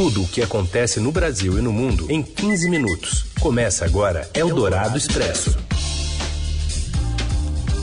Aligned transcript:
Tudo 0.00 0.22
o 0.22 0.28
que 0.28 0.40
acontece 0.40 0.98
no 0.98 1.12
Brasil 1.12 1.58
e 1.58 1.60
no 1.60 1.70
mundo 1.70 2.10
em 2.10 2.22
15 2.22 2.70
minutos. 2.70 3.26
Começa 3.38 3.84
agora 3.84 4.26
Eldorado 4.32 4.96
Expresso. 4.96 5.58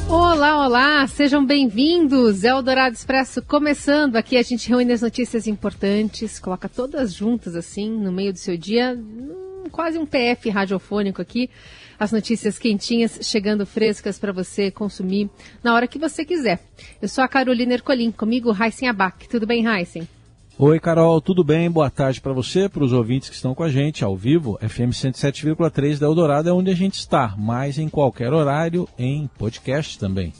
Olá, 0.10 0.66
olá, 0.66 1.06
sejam 1.06 1.46
bem-vindos. 1.46 2.44
Eldorado 2.44 2.96
Expresso 2.96 3.40
começando. 3.44 4.16
Aqui 4.16 4.36
a 4.36 4.42
gente 4.42 4.68
reúne 4.68 4.94
as 4.94 5.04
notícias 5.04 5.46
importantes, 5.46 6.40
coloca 6.40 6.68
todas 6.68 7.14
juntas 7.14 7.56
assim 7.56 7.88
no 7.88 8.12
meio 8.12 8.34
do 8.34 8.40
seu 8.40 8.58
dia, 8.58 8.98
hum, 8.98 9.66
quase 9.72 10.00
um 10.00 10.06
PF 10.08 10.50
radiofônico 10.50 11.22
aqui 11.22 11.52
as 12.00 12.12
notícias 12.12 12.58
quentinhas 12.58 13.20
chegando 13.22 13.64
frescas 13.64 14.18
para 14.18 14.32
você 14.32 14.72
consumir 14.72 15.30
na 15.64 15.76
hora 15.76 15.86
que 15.86 16.00
você 16.00 16.26
quiser. 16.26 16.62
Eu 17.00 17.08
sou 17.08 17.24
a 17.24 17.28
Carolina 17.28 17.76
Ercolim, 17.76 18.12
comigo 18.12 18.52
Heisen 18.60 18.90
Abac. 18.90 19.30
Tudo 19.30 19.46
bem, 19.46 19.68
Heisen? 19.68 20.17
Oi, 20.60 20.80
Carol, 20.80 21.22
tudo 21.22 21.44
bem? 21.44 21.70
Boa 21.70 21.88
tarde 21.88 22.20
para 22.20 22.34
você, 22.34 22.68
para 22.68 22.84
os 22.84 22.92
ouvintes 22.92 23.30
que 23.30 23.36
estão 23.36 23.54
com 23.54 23.62
a 23.62 23.70
gente 23.70 24.04
ao 24.04 24.18
vivo. 24.18 24.58
FM 24.60 24.90
107,3 24.90 26.00
da 26.00 26.08
Eldorado 26.08 26.50
é 26.50 26.52
onde 26.52 26.72
a 26.72 26.76
gente 26.76 26.96
está, 26.96 27.36
mas 27.38 27.78
em 27.78 27.88
qualquer 27.88 28.34
horário, 28.34 28.90
em 28.98 29.30
podcast 29.38 30.00
também. 30.00 30.34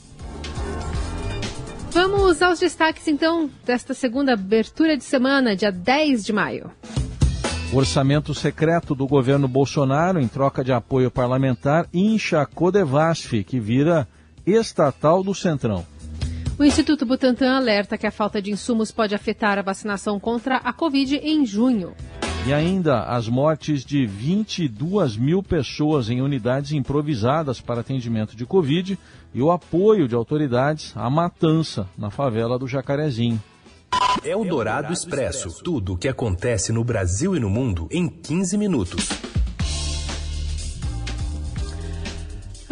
Vamos 1.92 2.42
aos 2.42 2.58
destaques 2.58 3.06
então 3.06 3.48
desta 3.64 3.94
segunda 3.94 4.32
abertura 4.32 4.96
de 4.96 5.04
semana, 5.04 5.54
dia 5.54 5.70
10 5.70 6.24
de 6.24 6.32
maio. 6.32 6.68
O 7.72 7.76
orçamento 7.76 8.34
secreto 8.34 8.96
do 8.96 9.06
governo 9.06 9.46
Bolsonaro, 9.46 10.20
em 10.20 10.26
troca 10.26 10.64
de 10.64 10.72
apoio 10.72 11.12
parlamentar, 11.12 11.86
incha 11.94 12.40
a 12.40 12.46
Codevasf, 12.46 13.44
que 13.44 13.60
vira 13.60 14.08
estatal 14.44 15.22
do 15.22 15.32
Centrão. 15.32 15.86
O 16.58 16.64
Instituto 16.64 17.06
Butantan 17.06 17.56
alerta 17.56 17.96
que 17.96 18.04
a 18.04 18.10
falta 18.10 18.42
de 18.42 18.50
insumos 18.50 18.90
pode 18.90 19.14
afetar 19.14 19.60
a 19.60 19.62
vacinação 19.62 20.18
contra 20.18 20.56
a 20.56 20.72
Covid 20.72 21.14
em 21.18 21.46
junho. 21.46 21.94
E 22.48 22.52
ainda 22.52 23.04
as 23.04 23.28
mortes 23.28 23.84
de 23.84 24.04
22 24.04 25.16
mil 25.16 25.40
pessoas 25.40 26.10
em 26.10 26.20
unidades 26.20 26.72
improvisadas 26.72 27.60
para 27.60 27.80
atendimento 27.80 28.34
de 28.34 28.44
Covid 28.44 28.98
e 29.32 29.40
o 29.40 29.52
apoio 29.52 30.08
de 30.08 30.16
autoridades 30.16 30.92
à 30.96 31.08
matança 31.08 31.88
na 31.96 32.10
favela 32.10 32.58
do 32.58 32.66
Jacarezinho. 32.66 33.40
É 34.24 34.34
o 34.34 34.44
Dourado 34.44 34.92
Expresso. 34.92 35.62
Tudo 35.62 35.92
o 35.92 35.96
que 35.96 36.08
acontece 36.08 36.72
no 36.72 36.82
Brasil 36.82 37.36
e 37.36 37.40
no 37.40 37.48
mundo 37.48 37.86
em 37.88 38.08
15 38.08 38.58
minutos. 38.58 39.08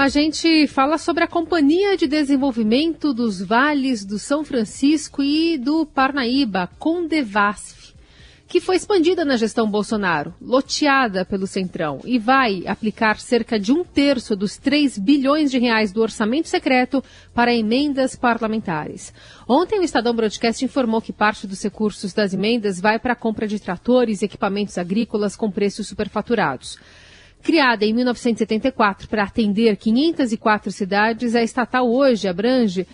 A 0.07 0.09
gente 0.09 0.69
fala 0.69 0.99
sobre 0.99 1.25
a 1.25 1.27
Companhia 1.27 1.97
de 1.97 2.07
Desenvolvimento 2.07 3.13
dos 3.13 3.43
Vales 3.43 4.05
do 4.05 4.21
São 4.21 4.45
Francisco 4.45 5.21
e 5.21 5.59
do 5.59 5.85
Parnaíba, 5.85 6.71
Condevasf 6.79 7.93
que 8.47 8.61
foi 8.61 8.77
expandida 8.77 9.25
na 9.25 9.37
gestão 9.37 9.69
Bolsonaro, 9.69 10.33
loteada 10.41 11.25
pelo 11.25 11.49
Centrão, 11.49 11.99
e 12.05 12.21
vai 12.21 12.63
aplicar 12.69 13.19
cerca 13.19 13.59
de 13.59 13.73
um 13.73 13.83
terço 13.83 14.37
dos 14.37 14.57
3 14.57 14.97
bilhões 14.99 15.51
de 15.51 15.59
reais 15.59 15.91
do 15.91 16.01
orçamento 16.01 16.47
secreto 16.47 17.03
para 17.35 17.53
emendas 17.53 18.15
parlamentares. 18.15 19.13
Ontem, 19.49 19.81
o 19.81 19.83
Estadão 19.83 20.15
Broadcast 20.15 20.65
informou 20.65 21.03
que 21.03 21.13
parte 21.13 21.49
dos 21.49 21.61
recursos 21.61 22.13
das 22.13 22.33
emendas 22.33 22.81
vai 22.81 23.01
para 23.01 23.15
a 23.15 23.17
compra 23.17 23.49
de 23.49 23.59
tratores 23.59 24.23
e 24.23 24.27
equipamentos 24.27 24.79
agrícolas 24.79 25.35
com 25.35 25.51
preços 25.51 25.89
superfaturados. 25.89 26.79
Criada 27.43 27.85
em 27.85 27.93
1974 27.95 29.09
para 29.09 29.25
atender 29.25 29.77
504 29.77 30.73
cidades, 30.73 31.35
a 31.35 31.43
estatal 31.43 31.89
hoje 31.89 32.27
abrange 32.27 32.87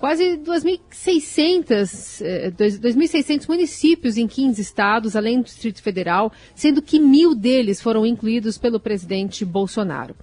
quase 0.00 0.38
2.600 0.38 2.22
2.600 2.56 3.42
eh, 3.42 3.46
municípios 3.46 4.16
em 4.16 4.26
15 4.26 4.60
estados, 4.60 5.14
além 5.14 5.40
do 5.40 5.44
Distrito 5.44 5.82
Federal, 5.82 6.32
sendo 6.54 6.80
que 6.80 6.98
mil 6.98 7.34
deles 7.34 7.82
foram 7.82 8.06
incluídos 8.06 8.56
pelo 8.56 8.80
presidente 8.80 9.44
Bolsonaro. 9.44 10.16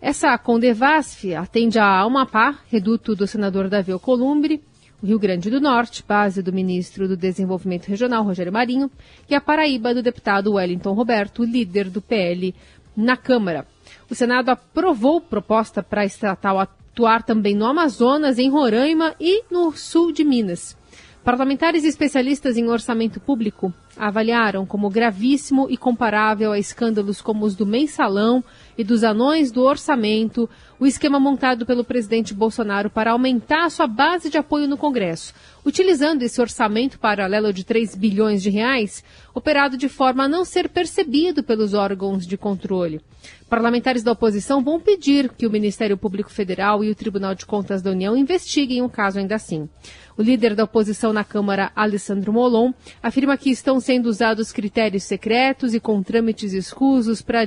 Essa 0.00 0.36
Condevasf 0.38 1.34
atende 1.34 1.78
a 1.78 2.00
Amapá, 2.00 2.60
reduto 2.70 3.16
do 3.16 3.26
senador 3.26 3.68
Davi 3.68 3.90
Alcolumbre, 3.90 4.62
o 4.73 4.73
Rio 5.04 5.18
Grande 5.18 5.50
do 5.50 5.60
Norte, 5.60 6.02
base 6.06 6.42
do 6.42 6.52
ministro 6.52 7.06
do 7.06 7.16
Desenvolvimento 7.16 7.86
Regional, 7.86 8.24
Rogério 8.24 8.52
Marinho, 8.52 8.90
e 9.28 9.34
a 9.34 9.40
Paraíba, 9.40 9.92
do 9.92 10.02
deputado 10.02 10.54
Wellington 10.54 10.94
Roberto, 10.94 11.44
líder 11.44 11.90
do 11.90 12.00
PL 12.00 12.54
na 12.96 13.16
Câmara. 13.16 13.66
O 14.10 14.14
Senado 14.14 14.48
aprovou 14.48 15.20
proposta 15.20 15.82
para 15.82 16.02
a 16.02 16.06
estatal 16.06 16.58
atuar 16.58 17.22
também 17.22 17.54
no 17.54 17.66
Amazonas, 17.66 18.38
em 18.38 18.48
Roraima 18.48 19.14
e 19.20 19.44
no 19.50 19.72
sul 19.76 20.10
de 20.10 20.24
Minas. 20.24 20.76
Parlamentares 21.24 21.84
e 21.84 21.88
especialistas 21.88 22.58
em 22.58 22.68
orçamento 22.68 23.18
público 23.18 23.72
avaliaram 23.96 24.66
como 24.66 24.90
gravíssimo 24.90 25.68
e 25.70 25.76
comparável 25.76 26.52
a 26.52 26.58
escândalos 26.58 27.22
como 27.22 27.46
os 27.46 27.54
do 27.54 27.64
mensalão 27.64 28.44
e 28.76 28.84
dos 28.84 29.02
anões 29.02 29.50
do 29.50 29.62
orçamento 29.62 30.48
o 30.78 30.86
esquema 30.86 31.20
montado 31.20 31.64
pelo 31.64 31.84
presidente 31.84 32.34
Bolsonaro 32.34 32.90
para 32.90 33.12
aumentar 33.12 33.64
a 33.64 33.70
sua 33.70 33.86
base 33.86 34.28
de 34.28 34.38
apoio 34.38 34.66
no 34.66 34.76
Congresso, 34.76 35.32
utilizando 35.64 36.22
esse 36.22 36.40
orçamento 36.40 36.98
paralelo 36.98 37.52
de 37.52 37.64
3 37.64 37.94
bilhões 37.94 38.42
de 38.42 38.50
reais, 38.50 39.04
operado 39.34 39.76
de 39.76 39.88
forma 39.88 40.24
a 40.24 40.28
não 40.28 40.44
ser 40.44 40.68
percebido 40.68 41.42
pelos 41.42 41.74
órgãos 41.74 42.26
de 42.26 42.36
controle. 42.36 43.00
Parlamentares 43.48 44.02
da 44.02 44.12
oposição 44.12 44.62
vão 44.62 44.80
pedir 44.80 45.30
que 45.30 45.46
o 45.46 45.50
Ministério 45.50 45.96
Público 45.96 46.30
Federal 46.30 46.82
e 46.82 46.90
o 46.90 46.94
Tribunal 46.94 47.34
de 47.34 47.46
Contas 47.46 47.80
da 47.80 47.90
União 47.90 48.16
investiguem 48.16 48.82
o 48.82 48.88
caso 48.88 49.18
ainda 49.18 49.36
assim. 49.36 49.68
O 50.16 50.22
líder 50.22 50.54
da 50.54 50.64
oposição 50.64 51.12
na 51.12 51.24
Câmara, 51.24 51.72
Alessandro 51.74 52.32
Molon, 52.32 52.72
afirma 53.02 53.36
que 53.36 53.50
estão 53.50 53.80
sendo 53.80 54.06
usados 54.06 54.52
critérios 54.52 55.04
secretos 55.04 55.74
e 55.74 55.80
com 55.80 56.02
trâmites 56.02 56.52
escusos 56.52 57.22
para 57.22 57.44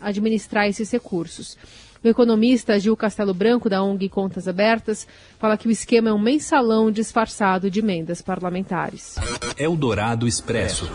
administrar 0.00 0.68
esses 0.68 0.90
recursos. 0.90 1.56
O 2.06 2.08
economista 2.08 2.78
Gil 2.78 2.96
Castelo 2.96 3.34
Branco, 3.34 3.68
da 3.68 3.82
ONG 3.82 4.08
Contas 4.08 4.46
Abertas, 4.46 5.08
fala 5.40 5.56
que 5.56 5.66
o 5.66 5.72
esquema 5.72 6.10
é 6.10 6.12
um 6.12 6.20
mensalão 6.20 6.88
disfarçado 6.88 7.68
de 7.68 7.80
emendas 7.80 8.22
parlamentares. 8.22 9.16
Eldorado 9.58 10.28
Expresso. 10.28 10.88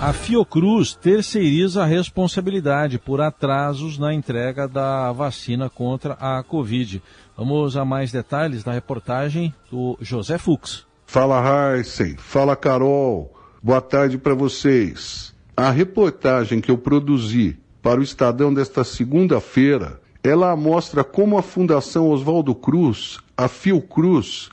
A 0.00 0.14
Fiocruz 0.14 0.94
terceiriza 0.94 1.82
a 1.82 1.86
responsabilidade 1.86 2.98
por 2.98 3.20
atrasos 3.20 3.98
na 3.98 4.14
entrega 4.14 4.66
da 4.66 5.12
vacina 5.12 5.68
contra 5.68 6.14
a 6.14 6.42
Covid. 6.42 7.02
Vamos 7.36 7.76
a 7.76 7.84
mais 7.84 8.10
detalhes 8.10 8.64
na 8.64 8.72
reportagem 8.72 9.52
do 9.70 9.98
José 10.00 10.38
Fux. 10.38 10.86
Fala 11.04 11.76
Heisen, 11.76 12.16
fala 12.16 12.56
Carol, 12.56 13.34
boa 13.62 13.82
tarde 13.82 14.16
para 14.16 14.32
vocês. 14.32 15.34
A 15.54 15.70
reportagem 15.70 16.62
que 16.62 16.70
eu 16.70 16.78
produzi 16.78 17.58
para 17.82 18.00
o 18.00 18.02
Estadão 18.02 18.52
desta 18.52 18.82
segunda-feira, 18.82 20.00
ela 20.26 20.56
mostra 20.56 21.04
como 21.04 21.38
a 21.38 21.42
Fundação 21.42 22.10
Oswaldo 22.10 22.52
Cruz, 22.54 23.18
a 23.36 23.48
Fiocruz, 23.48 24.48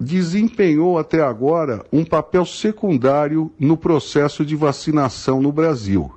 desempenhou 0.00 0.98
até 0.98 1.22
agora 1.22 1.84
um 1.92 2.04
papel 2.04 2.46
secundário 2.46 3.52
no 3.58 3.76
processo 3.76 4.44
de 4.44 4.56
vacinação 4.56 5.42
no 5.42 5.52
Brasil. 5.52 6.12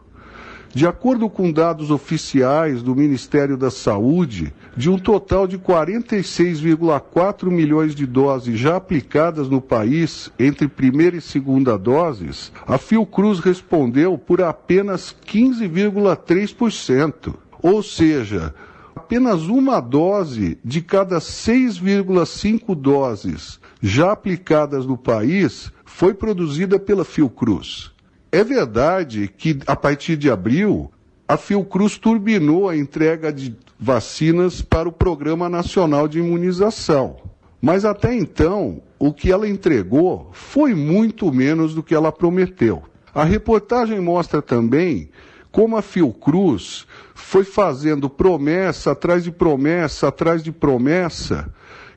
De 0.74 0.88
acordo 0.88 1.30
com 1.30 1.52
dados 1.52 1.92
oficiais 1.92 2.82
do 2.82 2.96
Ministério 2.96 3.58
da 3.58 3.70
Saúde, 3.70 4.54
de 4.78 4.90
um 4.90 4.98
total 4.98 5.46
de 5.46 5.60
46,4 5.60 7.52
milhões 7.52 7.94
de 7.94 8.06
doses 8.06 8.58
já 8.58 8.78
aplicadas 8.78 9.50
no 9.50 9.60
país 9.60 10.32
entre 10.40 10.70
primeira 10.70 11.18
e 11.18 11.22
segunda 11.22 11.78
doses, 11.78 12.54
a 12.66 12.78
Fiocruz 12.78 13.40
respondeu 13.40 14.18
por 14.18 14.42
apenas 14.42 15.14
15,3%. 15.28 17.34
Ou 17.62 17.84
seja, 17.84 18.56
apenas 18.96 19.44
uma 19.44 19.79
dose 19.79 20.57
de 20.63 20.81
cada 20.81 21.18
6,5 21.19 22.75
doses 22.75 23.59
já 23.81 24.12
aplicadas 24.12 24.85
no 24.85 24.97
país 24.97 25.72
foi 25.85 26.13
produzida 26.13 26.79
pela 26.79 27.03
Fiocruz. 27.03 27.91
É 28.31 28.44
verdade 28.44 29.28
que, 29.28 29.60
a 29.68 29.75
partir 29.75 30.16
de 30.16 30.30
abril, 30.30 30.89
a 31.27 31.38
Fiocruz 31.38 31.98
turbinou 31.98 32.69
a 32.69 32.77
entrega 32.77 33.31
de 33.31 33.56
vacinas 33.80 34.62
para 34.62 34.88
o 34.88 34.92
Programa 34.92 35.50
Nacional 35.50 36.07
de 36.07 36.19
Imunização. 36.19 37.18
Mas 37.62 37.86
até 37.86 38.16
então, 38.16 38.81
o 38.98 39.13
que 39.13 39.31
ela 39.31 39.48
entregou 39.48 40.30
foi 40.33 40.74
muito 40.74 41.31
menos 41.31 41.75
do 41.75 41.83
que 41.83 41.94
ela 41.94 42.12
prometeu. 42.12 42.83
A 43.13 43.24
reportagem 43.24 44.00
mostra 44.00 44.42
também 44.42 45.10
como 45.51 45.75
a 45.75 45.81
Fiocruz 45.81 46.86
foi 47.13 47.44
fazendo 47.44 48.09
promessa 48.09 48.92
atrás 48.92 49.24
de 49.24 49.31
promessa 49.31 50.07
atrás 50.07 50.44
de 50.44 50.51
promessa 50.51 51.51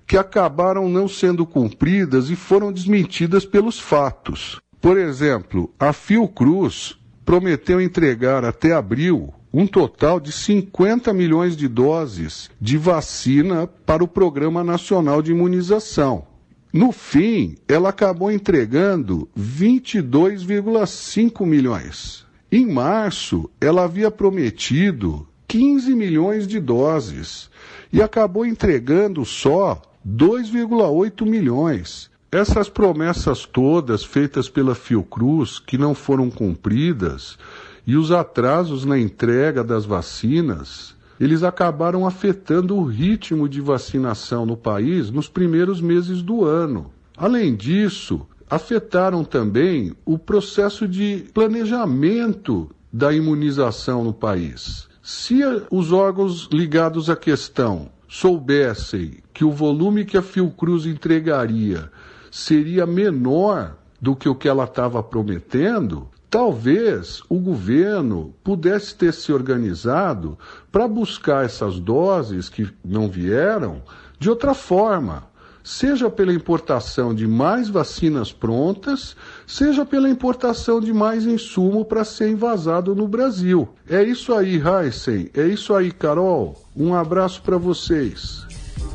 que 0.06 0.16
acabaram 0.16 0.88
não 0.88 1.06
sendo 1.08 1.44
cumpridas 1.46 2.30
e 2.30 2.36
foram 2.36 2.72
desmentidas 2.72 3.44
pelos 3.44 3.80
fatos. 3.80 4.60
Por 4.80 4.96
exemplo, 4.98 5.72
a 5.78 5.92
Fiocruz 5.92 6.96
prometeu 7.24 7.80
entregar 7.80 8.44
até 8.44 8.72
abril 8.72 9.32
um 9.52 9.66
total 9.66 10.20
de 10.20 10.30
50 10.32 11.12
milhões 11.14 11.56
de 11.56 11.68
doses 11.68 12.50
de 12.60 12.76
vacina 12.76 13.66
para 13.86 14.04
o 14.04 14.08
Programa 14.08 14.64
Nacional 14.64 15.22
de 15.22 15.30
Imunização. 15.30 16.26
No 16.72 16.90
fim, 16.90 17.54
ela 17.68 17.90
acabou 17.90 18.32
entregando 18.32 19.28
22,5 19.38 21.46
milhões. 21.46 22.24
Em 22.56 22.64
março, 22.64 23.50
ela 23.60 23.82
havia 23.82 24.12
prometido 24.12 25.26
15 25.48 25.92
milhões 25.92 26.46
de 26.46 26.60
doses 26.60 27.50
e 27.92 28.00
acabou 28.00 28.46
entregando 28.46 29.24
só 29.24 29.82
2,8 30.08 31.26
milhões. 31.26 32.08
Essas 32.30 32.68
promessas 32.68 33.44
todas 33.44 34.04
feitas 34.04 34.48
pela 34.48 34.72
Fiocruz, 34.72 35.58
que 35.58 35.76
não 35.76 35.96
foram 35.96 36.30
cumpridas, 36.30 37.36
e 37.84 37.96
os 37.96 38.12
atrasos 38.12 38.84
na 38.84 38.96
entrega 38.96 39.64
das 39.64 39.84
vacinas, 39.84 40.94
eles 41.18 41.42
acabaram 41.42 42.06
afetando 42.06 42.76
o 42.76 42.84
ritmo 42.84 43.48
de 43.48 43.60
vacinação 43.60 44.46
no 44.46 44.56
país 44.56 45.10
nos 45.10 45.28
primeiros 45.28 45.80
meses 45.80 46.22
do 46.22 46.44
ano. 46.44 46.92
Além 47.16 47.56
disso, 47.56 48.24
afetaram 48.48 49.24
também 49.24 49.94
o 50.04 50.18
processo 50.18 50.86
de 50.86 51.26
planejamento 51.32 52.70
da 52.92 53.12
imunização 53.12 54.04
no 54.04 54.12
país. 54.12 54.88
Se 55.02 55.40
os 55.70 55.92
órgãos 55.92 56.48
ligados 56.52 57.10
à 57.10 57.16
questão 57.16 57.90
soubessem 58.08 59.18
que 59.32 59.44
o 59.44 59.50
volume 59.50 60.04
que 60.04 60.16
a 60.16 60.22
Fiocruz 60.22 60.86
entregaria 60.86 61.90
seria 62.30 62.86
menor 62.86 63.76
do 64.00 64.14
que 64.14 64.28
o 64.28 64.34
que 64.34 64.48
ela 64.48 64.64
estava 64.64 65.02
prometendo, 65.02 66.08
talvez 66.30 67.22
o 67.28 67.38
governo 67.38 68.34
pudesse 68.42 68.94
ter 68.94 69.12
se 69.12 69.32
organizado 69.32 70.38
para 70.70 70.86
buscar 70.86 71.44
essas 71.44 71.78
doses 71.78 72.48
que 72.48 72.68
não 72.84 73.08
vieram 73.08 73.82
de 74.18 74.30
outra 74.30 74.54
forma, 74.54 75.24
seja 75.64 76.10
pela 76.10 76.34
importação 76.34 77.14
de 77.14 77.26
mais 77.26 77.70
vacinas 77.70 78.30
prontas, 78.30 79.16
seja 79.46 79.86
pela 79.86 80.10
importação 80.10 80.78
de 80.78 80.92
mais 80.92 81.24
insumo 81.24 81.86
para 81.86 82.04
ser 82.04 82.28
invasado 82.28 82.94
no 82.94 83.08
Brasil. 83.08 83.70
É 83.88 84.02
isso 84.02 84.34
aí, 84.34 84.60
Heisen, 84.60 85.30
é 85.34 85.46
isso 85.46 85.74
aí, 85.74 85.90
Carol. 85.90 86.62
Um 86.76 86.94
abraço 86.94 87.40
para 87.40 87.56
vocês. 87.56 88.46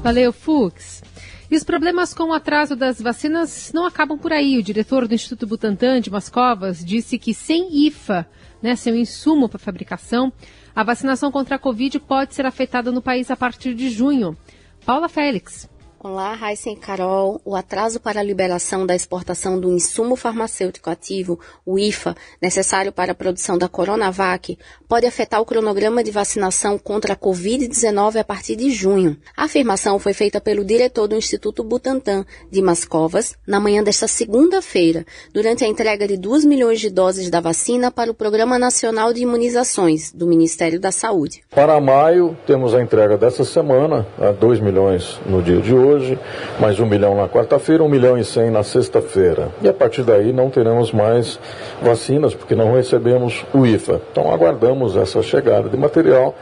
Valeu, 0.04 0.32
Fux. 0.32 1.02
E 1.50 1.56
os 1.56 1.64
problemas 1.64 2.14
com 2.14 2.26
o 2.26 2.34
atraso 2.34 2.76
das 2.76 3.02
vacinas 3.02 3.72
não 3.74 3.88
acabam 3.88 4.20
por 4.20 4.32
aí. 4.32 4.60
O 4.60 4.64
diretor 4.64 5.08
do 5.08 5.16
Instituto 5.16 5.48
Butantan, 5.48 6.00
de 6.00 6.12
Mascovas, 6.12 6.86
disse 6.86 7.18
que 7.18 7.34
sem 7.34 7.88
IFA, 7.88 8.28
né, 8.62 8.76
sem 8.76 8.94
o 8.94 8.96
insumo 8.96 9.50
para 9.50 9.58
fabricação, 9.58 10.32
a 10.76 10.84
vacinação 10.84 11.32
contra 11.32 11.56
a 11.56 11.60
Covid 11.60 12.00
pode 12.02 12.36
ser 12.36 12.46
afetada 12.46 12.92
no 12.92 13.02
país 13.02 13.32
a 13.32 13.36
partir 13.36 13.74
de 13.74 13.90
junho. 13.90 14.38
Paula 14.86 15.10
Félix. 15.10 15.68
Olá, 16.02 16.34
Raíssa 16.34 16.70
e 16.70 16.78
Carol. 16.78 17.42
O 17.44 17.58
atraso 17.58 18.00
para 18.00 18.22
a 18.22 18.24
liberação 18.24 18.86
da 18.86 18.96
exportação 18.96 19.60
do 19.60 19.70
insumo 19.70 20.16
farmacêutico 20.16 20.90
ativo, 20.90 21.38
o 21.66 21.78
IFA, 21.78 22.16
necessário 22.42 22.90
para 22.90 23.12
a 23.12 23.16
produção 23.16 23.58
da 23.58 23.68
Coronavac, 23.68 24.58
pode 24.88 25.06
afetar 25.06 25.42
o 25.42 25.46
cronograma 25.46 26.02
de 26.02 26.10
vacinação 26.10 26.78
contra 26.78 27.16
a 27.16 27.18
Covid-19 27.18 28.16
a 28.16 28.24
partir 28.24 28.56
de 28.56 28.72
junho. 28.72 29.18
A 29.36 29.44
afirmação 29.44 30.00
foi 30.00 30.14
feita 30.14 30.40
pelo 30.40 30.64
diretor 30.64 31.06
do 31.06 31.18
Instituto 31.18 31.66
Butantan, 31.66 32.26
Dimas 32.50 32.86
Covas, 32.86 33.36
na 33.46 33.60
manhã 33.60 33.84
desta 33.84 34.08
segunda-feira, 34.08 35.06
durante 35.34 35.66
a 35.66 35.68
entrega 35.68 36.08
de 36.08 36.16
2 36.16 36.46
milhões 36.46 36.80
de 36.80 36.90
doses 36.90 37.30
da 37.30 37.42
vacina 37.42 37.92
para 37.92 38.10
o 38.10 38.16
Programa 38.16 38.58
Nacional 38.58 39.12
de 39.12 39.24
Imunizações, 39.24 40.14
do 40.14 40.26
Ministério 40.26 40.80
da 40.80 40.94
Saúde. 40.94 41.42
Para 41.54 41.82
maio, 41.82 42.38
temos 42.48 42.74
a 42.74 42.82
entrega 42.82 43.18
dessa 43.18 43.44
semana, 43.44 44.08
2 44.40 44.62
milhões 44.62 45.20
no 45.26 45.44
dia 45.44 45.60
de 45.60 45.76
hoje 45.76 45.89
hoje, 45.90 46.20
mais 46.60 46.80
um 46.80 46.86
milhão 46.86 47.16
na 47.16 47.28
quarta-feira, 47.28 47.84
um 47.84 47.90
milhão 47.90 48.18
e 48.18 48.24
cem 48.24 48.52
na 48.52 48.64
sexta-feira. 48.64 49.50
E 49.62 49.68
a 49.68 49.74
partir 49.74 50.04
daí 50.04 50.32
não 50.32 50.50
teremos 50.50 50.92
mais 50.92 51.40
vacinas, 51.82 52.36
porque 52.36 52.56
não 52.56 52.74
recebemos 52.74 53.46
o 53.54 53.66
IFA. 53.66 54.00
Então 54.12 54.32
aguardamos 54.32 54.96
essa 54.96 55.22
chegada 55.24 55.68
de 55.68 55.78
material 55.78 56.36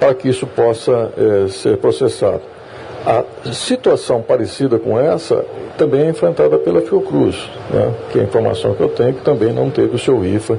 para 0.00 0.14
que 0.14 0.28
isso 0.28 0.46
possa 0.46 1.12
eh, 1.16 1.48
ser 1.48 1.76
processado. 1.76 2.53
A 3.06 3.52
situação 3.52 4.22
parecida 4.22 4.78
com 4.78 4.98
essa 4.98 5.44
também 5.76 6.06
é 6.06 6.08
enfrentada 6.08 6.56
pela 6.58 6.80
Fiocruz, 6.80 7.36
né, 7.70 7.94
que 8.10 8.18
é 8.18 8.22
a 8.22 8.24
informação 8.24 8.74
que 8.74 8.80
eu 8.80 8.88
tenho, 8.88 9.12
que 9.12 9.22
também 9.22 9.52
não 9.52 9.70
teve 9.70 9.94
o 9.94 9.98
seu 9.98 10.24
IFA 10.24 10.58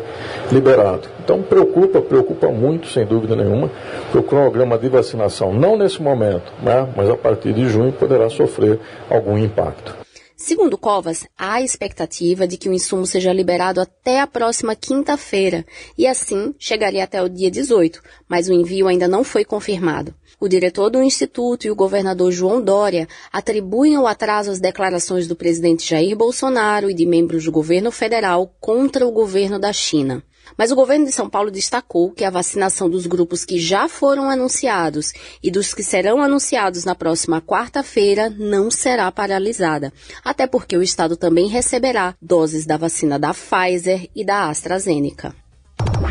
liberado. 0.51 1.07
Então 1.23 1.41
preocupa, 1.41 2.01
preocupa 2.01 2.49
muito, 2.49 2.87
sem 2.87 3.03
dúvida 3.03 3.35
nenhuma, 3.35 3.71
que 4.11 4.17
o 4.19 4.21
cronograma 4.21 4.77
de 4.77 4.87
vacinação, 4.89 5.51
não 5.51 5.75
nesse 5.75 5.99
momento, 5.99 6.53
né, 6.61 6.87
mas 6.95 7.09
a 7.09 7.17
partir 7.17 7.51
de 7.51 7.67
junho, 7.67 7.91
poderá 7.91 8.29
sofrer 8.29 8.79
algum 9.09 9.35
impacto. 9.39 10.05
Segundo 10.37 10.77
Covas, 10.77 11.25
há 11.35 11.61
expectativa 11.61 12.45
de 12.45 12.57
que 12.57 12.69
o 12.69 12.73
insumo 12.73 13.07
seja 13.07 13.33
liberado 13.33 13.81
até 13.81 14.19
a 14.19 14.27
próxima 14.27 14.75
quinta-feira 14.75 15.65
e 15.97 16.05
assim 16.05 16.53
chegaria 16.59 17.05
até 17.05 17.23
o 17.23 17.29
dia 17.29 17.49
18, 17.49 18.01
mas 18.27 18.49
o 18.49 18.53
envio 18.53 18.87
ainda 18.87 19.07
não 19.07 19.23
foi 19.23 19.43
confirmado. 19.45 20.13
O 20.45 20.47
diretor 20.47 20.91
do 20.91 21.01
Instituto 21.01 21.65
e 21.65 21.71
o 21.71 21.75
governador 21.75 22.31
João 22.31 22.61
Dória 22.61 23.07
atribuem 23.33 23.97
o 23.97 24.05
atraso 24.05 24.51
às 24.51 24.59
declarações 24.59 25.27
do 25.27 25.35
presidente 25.35 25.89
Jair 25.89 26.15
Bolsonaro 26.15 26.87
e 26.87 26.93
de 26.93 27.03
membros 27.03 27.45
do 27.45 27.51
governo 27.51 27.91
federal 27.91 28.53
contra 28.59 29.07
o 29.07 29.11
governo 29.11 29.57
da 29.57 29.73
China. 29.73 30.23
Mas 30.55 30.71
o 30.71 30.75
governo 30.75 31.03
de 31.03 31.11
São 31.11 31.27
Paulo 31.27 31.49
destacou 31.49 32.11
que 32.11 32.23
a 32.23 32.29
vacinação 32.29 32.87
dos 32.87 33.07
grupos 33.07 33.43
que 33.43 33.57
já 33.57 33.89
foram 33.89 34.29
anunciados 34.29 35.13
e 35.41 35.49
dos 35.49 35.73
que 35.73 35.81
serão 35.81 36.21
anunciados 36.21 36.85
na 36.85 36.93
próxima 36.93 37.41
quarta-feira 37.41 38.29
não 38.29 38.69
será 38.69 39.11
paralisada, 39.11 39.91
até 40.23 40.45
porque 40.45 40.77
o 40.77 40.83
estado 40.83 41.17
também 41.17 41.47
receberá 41.47 42.13
doses 42.21 42.67
da 42.67 42.77
vacina 42.77 43.17
da 43.17 43.33
Pfizer 43.33 44.07
e 44.15 44.23
da 44.23 44.47
AstraZeneca. 44.47 45.33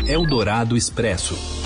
Eldorado 0.05 0.75
Expresso. 0.75 1.64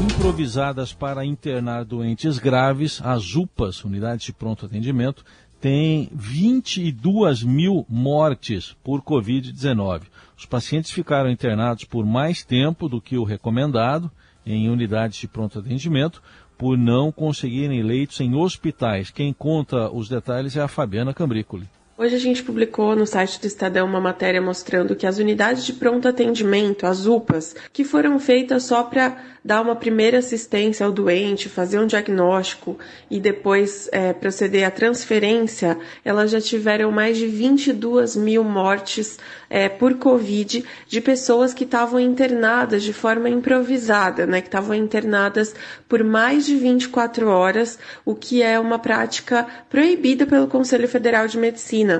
Improvisadas 0.00 0.92
para 0.92 1.24
internar 1.24 1.84
doentes 1.84 2.38
graves, 2.38 3.00
as 3.04 3.34
UPAs, 3.34 3.84
unidades 3.84 4.26
de 4.26 4.32
pronto 4.32 4.66
atendimento, 4.66 5.24
têm 5.60 6.08
22 6.12 7.42
mil 7.42 7.86
mortes 7.88 8.76
por 8.82 9.02
Covid-19. 9.02 10.02
Os 10.36 10.46
pacientes 10.46 10.90
ficaram 10.90 11.30
internados 11.30 11.84
por 11.84 12.04
mais 12.04 12.42
tempo 12.42 12.88
do 12.88 13.00
que 13.00 13.16
o 13.16 13.24
recomendado 13.24 14.10
em 14.44 14.68
unidades 14.68 15.18
de 15.18 15.28
pronto 15.28 15.58
atendimento, 15.58 16.20
por 16.58 16.76
não 16.76 17.10
conseguirem 17.12 17.82
leitos 17.82 18.20
em 18.20 18.34
hospitais. 18.34 19.10
Quem 19.10 19.32
conta 19.32 19.90
os 19.90 20.08
detalhes 20.08 20.56
é 20.56 20.60
a 20.60 20.68
Fabiana 20.68 21.14
Cambrícoli. 21.14 21.68
Hoje 22.02 22.16
a 22.16 22.18
gente 22.18 22.42
publicou 22.42 22.96
no 22.96 23.06
site 23.06 23.40
do 23.40 23.46
Estadão 23.46 23.86
uma 23.86 24.00
matéria 24.00 24.42
mostrando 24.42 24.96
que 24.96 25.06
as 25.06 25.18
unidades 25.18 25.64
de 25.64 25.72
pronto 25.72 26.08
atendimento, 26.08 26.84
as 26.84 27.06
UPAs, 27.06 27.54
que 27.72 27.84
foram 27.84 28.18
feitas 28.18 28.64
só 28.64 28.82
para 28.82 29.16
dar 29.44 29.60
uma 29.60 29.74
primeira 29.76 30.18
assistência 30.18 30.84
ao 30.84 30.92
doente, 30.92 31.48
fazer 31.48 31.78
um 31.78 31.86
diagnóstico 31.86 32.78
e 33.10 33.18
depois 33.18 33.88
é, 33.92 34.12
proceder 34.12 34.64
à 34.64 34.70
transferência, 34.70 35.78
elas 36.04 36.30
já 36.30 36.40
tiveram 36.40 36.90
mais 36.92 37.16
de 37.18 37.26
22 37.26 38.16
mil 38.16 38.44
mortes 38.44 39.18
é, 39.50 39.68
por 39.68 39.94
Covid 39.94 40.64
de 40.86 41.00
pessoas 41.00 41.52
que 41.52 41.64
estavam 41.64 41.98
internadas 41.98 42.82
de 42.82 42.92
forma 42.92 43.28
improvisada, 43.28 44.26
né, 44.26 44.40
que 44.40 44.48
estavam 44.48 44.74
internadas 44.74 45.54
por 45.88 46.04
mais 46.04 46.46
de 46.46 46.56
24 46.56 47.28
horas, 47.28 47.78
o 48.04 48.14
que 48.14 48.42
é 48.42 48.58
uma 48.58 48.78
prática 48.78 49.46
proibida 49.68 50.24
pelo 50.24 50.46
Conselho 50.46 50.88
Federal 50.88 51.26
de 51.26 51.36
Medicina. 51.36 51.91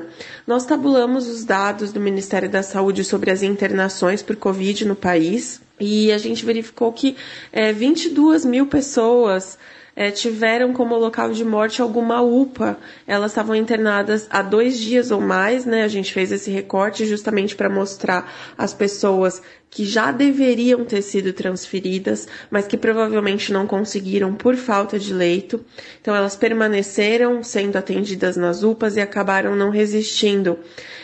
Nós 0.47 0.65
tabulamos 0.65 1.29
os 1.29 1.45
dados 1.45 1.93
do 1.93 2.01
Ministério 2.01 2.49
da 2.49 2.63
Saúde 2.63 3.03
sobre 3.05 3.31
as 3.31 3.43
internações 3.43 4.23
por 4.23 4.37
Covid 4.37 4.85
no 4.85 4.95
país. 4.95 5.61
E 5.81 6.13
a 6.13 6.19
gente 6.19 6.45
verificou 6.45 6.93
que 6.93 7.17
é, 7.53 7.73
22 7.73 8.45
mil 8.45 8.67
pessoas 8.67 9.59
é, 9.95 10.11
tiveram 10.11 10.73
como 10.73 10.97
local 10.97 11.33
de 11.33 11.45
morte 11.45 11.83
alguma 11.83 12.23
UPA. 12.23 12.79
Elas 13.07 13.33
estavam 13.33 13.55
internadas 13.55 14.27
há 14.31 14.43
dois 14.43 14.79
dias 14.79 15.11
ou 15.11 15.21
mais, 15.21 15.65
né? 15.65 15.83
A 15.85 15.89
gente 15.89 16.13
fez 16.13 16.33
esse 16.33 16.51
recorte 16.51 17.05
justamente 17.07 17.55
para 17.55 17.69
mostrar 17.69 18.33
as 18.57 18.73
pessoas 18.73 19.43
que 19.71 19.85
já 19.87 20.13
deveriam 20.13 20.85
ter 20.85 21.01
sido 21.01 21.33
transferidas, 21.33 22.29
mas 22.51 22.67
que 22.67 22.77
provavelmente 22.77 23.53
não 23.53 23.67
conseguiram 23.67 24.35
por 24.35 24.55
falta 24.55 24.99
de 24.99 25.15
leito. 25.15 25.65
Então 26.01 26.15
elas 26.15 26.37
permaneceram 26.37 27.43
sendo 27.43 27.77
atendidas 27.77 28.37
nas 28.37 28.63
UPAs 28.63 28.97
e 28.97 29.01
acabaram 29.01 29.57
não 29.57 29.71
resistindo. 29.71 30.59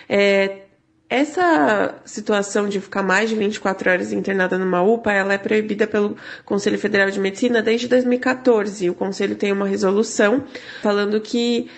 É, 0.08 0.67
essa 1.10 1.94
situação 2.04 2.68
de 2.68 2.80
ficar 2.80 3.02
mais 3.02 3.30
de 3.30 3.36
24 3.36 3.90
horas 3.90 4.12
internada 4.12 4.58
numa 4.58 4.82
UPA, 4.82 5.12
ela 5.12 5.32
é 5.32 5.38
proibida 5.38 5.86
pelo 5.86 6.16
Conselho 6.44 6.78
Federal 6.78 7.10
de 7.10 7.18
Medicina 7.18 7.62
desde 7.62 7.88
2014. 7.88 8.90
O 8.90 8.94
Conselho 8.94 9.34
tem 9.34 9.50
uma 9.50 9.66
resolução 9.66 10.44
falando 10.82 11.18
que 11.20 11.70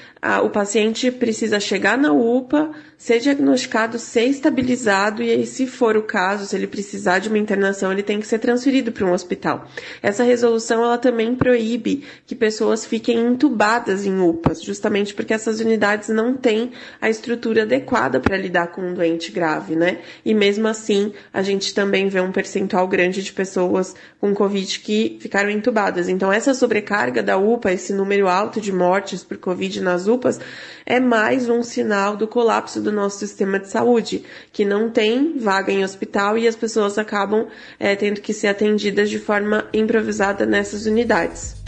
o 0.42 0.50
paciente 0.50 1.10
precisa 1.10 1.58
chegar 1.58 1.96
na 1.96 2.12
UPA, 2.12 2.70
ser 2.98 3.18
diagnosticado, 3.18 3.98
ser 3.98 4.24
estabilizado 4.24 5.22
e 5.22 5.30
aí, 5.30 5.46
se 5.46 5.66
for 5.66 5.96
o 5.96 6.02
caso, 6.02 6.44
se 6.44 6.54
ele 6.54 6.66
precisar 6.66 7.18
de 7.18 7.30
uma 7.30 7.38
internação, 7.38 7.90
ele 7.90 8.02
tem 8.02 8.20
que 8.20 8.26
ser 8.26 8.38
transferido 8.38 8.92
para 8.92 9.06
um 9.06 9.12
hospital. 9.12 9.66
Essa 10.02 10.22
resolução 10.22 10.84
ela 10.84 10.98
também 10.98 11.34
proíbe 11.34 12.04
que 12.26 12.34
pessoas 12.34 12.84
fiquem 12.84 13.18
entubadas 13.18 14.04
em 14.04 14.20
UPAs, 14.20 14.62
justamente 14.62 15.14
porque 15.14 15.32
essas 15.32 15.60
unidades 15.60 16.10
não 16.10 16.36
têm 16.36 16.72
a 17.00 17.08
estrutura 17.08 17.62
adequada 17.62 18.20
para 18.20 18.36
lidar 18.36 18.66
com 18.66 18.82
um 18.82 18.92
doente 18.92 19.32
grave, 19.32 19.74
né? 19.74 20.00
E 20.22 20.34
mesmo 20.34 20.68
assim, 20.68 21.14
a 21.32 21.40
gente 21.40 21.74
também 21.74 22.10
vê 22.10 22.20
um 22.20 22.32
percentual 22.32 22.86
grande 22.86 23.22
de 23.22 23.32
pessoas 23.32 23.94
com 24.20 24.34
Covid 24.34 24.78
que 24.80 25.16
ficaram 25.20 25.48
entubadas. 25.48 26.06
Então, 26.06 26.30
essa 26.30 26.52
sobrecarga 26.52 27.22
da 27.22 27.38
UPA, 27.38 27.72
esse 27.72 27.94
número 27.94 28.28
alto 28.28 28.60
de 28.60 28.70
mortes 28.70 29.24
por 29.24 29.38
Covid 29.38 29.80
nas 29.80 30.06
UPAs, 30.10 30.38
é 30.84 31.00
mais 31.00 31.48
um 31.48 31.62
sinal 31.62 32.16
do 32.16 32.26
colapso 32.26 32.82
do 32.82 32.92
nosso 32.92 33.18
sistema 33.18 33.58
de 33.58 33.68
saúde, 33.68 34.24
que 34.52 34.64
não 34.64 34.90
tem 34.90 35.38
vaga 35.38 35.72
em 35.72 35.84
hospital 35.84 36.36
e 36.36 36.46
as 36.46 36.56
pessoas 36.56 36.98
acabam 36.98 37.46
é, 37.78 37.96
tendo 37.96 38.20
que 38.20 38.34
ser 38.34 38.48
atendidas 38.48 39.08
de 39.08 39.18
forma 39.18 39.64
improvisada 39.72 40.44
nessas 40.44 40.84
unidades. 40.86 41.60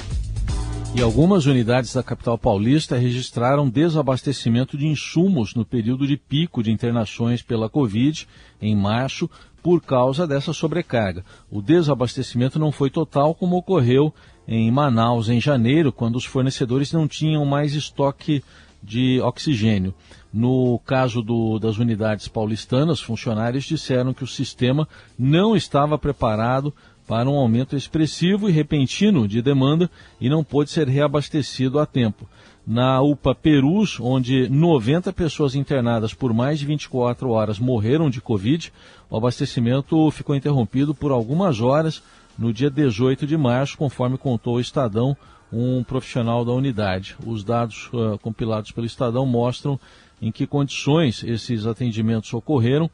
E 0.94 1.00
algumas 1.00 1.46
unidades 1.46 1.94
da 1.94 2.02
capital 2.02 2.36
paulista 2.36 2.98
registraram 2.98 3.66
desabastecimento 3.66 4.76
de 4.76 4.86
insumos 4.86 5.54
no 5.54 5.64
período 5.64 6.06
de 6.06 6.18
pico 6.18 6.62
de 6.62 6.70
internações 6.70 7.40
pela 7.40 7.70
Covid, 7.70 8.28
em 8.60 8.76
março, 8.76 9.30
por 9.62 9.80
causa 9.80 10.26
dessa 10.26 10.52
sobrecarga. 10.52 11.24
O 11.50 11.62
desabastecimento 11.62 12.58
não 12.58 12.72
foi 12.72 12.90
total, 12.90 13.34
como 13.34 13.56
ocorreu 13.56 14.12
em 14.46 14.70
Manaus 14.70 15.28
em 15.28 15.40
janeiro, 15.40 15.92
quando 15.92 16.16
os 16.16 16.24
fornecedores 16.24 16.92
não 16.92 17.06
tinham 17.06 17.44
mais 17.44 17.74
estoque 17.74 18.42
de 18.82 19.20
oxigênio. 19.20 19.94
No 20.32 20.80
caso 20.84 21.22
do, 21.22 21.58
das 21.58 21.78
unidades 21.78 22.26
paulistanas, 22.26 23.00
funcionários 23.00 23.64
disseram 23.64 24.12
que 24.12 24.24
o 24.24 24.26
sistema 24.26 24.88
não 25.16 25.54
estava 25.54 25.96
preparado 25.96 26.74
para 27.06 27.28
um 27.28 27.34
aumento 27.34 27.76
expressivo 27.76 28.48
e 28.48 28.52
repentino 28.52 29.28
de 29.28 29.42
demanda 29.42 29.90
e 30.20 30.28
não 30.28 30.42
pôde 30.42 30.70
ser 30.70 30.88
reabastecido 30.88 31.78
a 31.78 31.86
tempo. 31.86 32.28
Na 32.66 33.02
UPA 33.02 33.34
Perus, 33.34 33.98
onde 33.98 34.48
90 34.48 35.12
pessoas 35.12 35.56
internadas 35.56 36.14
por 36.14 36.32
mais 36.32 36.60
de 36.60 36.66
24 36.66 37.28
horas 37.30 37.58
morreram 37.58 38.08
de 38.08 38.20
Covid, 38.20 38.72
o 39.10 39.16
abastecimento 39.16 40.10
ficou 40.12 40.36
interrompido 40.36 40.94
por 40.94 41.10
algumas 41.10 41.60
horas 41.60 42.02
no 42.38 42.52
dia 42.52 42.70
18 42.70 43.26
de 43.26 43.36
março, 43.36 43.76
conforme 43.76 44.16
contou 44.16 44.56
o 44.56 44.60
Estadão 44.60 45.16
um 45.52 45.84
profissional 45.84 46.44
da 46.44 46.52
unidade. 46.52 47.16
Os 47.26 47.44
dados 47.44 47.90
uh, 47.92 48.18
compilados 48.22 48.70
pelo 48.70 48.86
Estadão 48.86 49.26
mostram 49.26 49.78
em 50.20 50.32
que 50.32 50.46
condições 50.46 51.22
esses 51.24 51.66
atendimentos 51.66 52.32
ocorreram 52.32 52.88